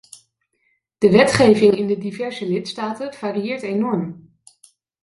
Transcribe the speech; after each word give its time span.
De 0.97 1.11
wetgeving 1.11 1.73
in 1.77 1.87
de 1.87 1.97
diverse 1.97 2.47
lidstaten 2.47 3.13
varieert 3.13 3.61
enorm. 3.61 4.33